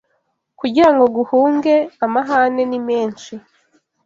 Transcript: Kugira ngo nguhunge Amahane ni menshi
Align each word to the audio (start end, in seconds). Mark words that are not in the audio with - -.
Kugira 0.59 0.89
ngo 0.93 1.03
nguhunge 1.11 1.73
Amahane 2.05 2.63
ni 2.69 2.79
menshi 2.87 3.33